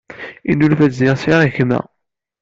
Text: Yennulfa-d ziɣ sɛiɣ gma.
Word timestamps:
Yennulfa-d 0.47 0.93
ziɣ 0.99 1.15
sɛiɣ 1.17 1.43
gma. 1.55 1.79